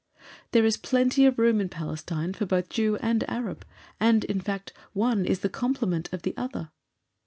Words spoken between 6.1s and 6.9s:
of the other.